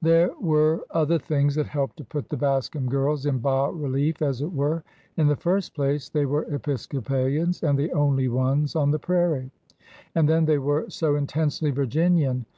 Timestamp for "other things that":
0.90-1.66